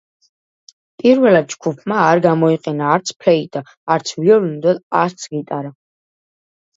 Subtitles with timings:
[1.01, 3.61] პირველად ჯგუფმა არ გამოიყენა არც ფლეიტა,
[3.97, 5.71] არც ვიოლინო და არც გიტარა.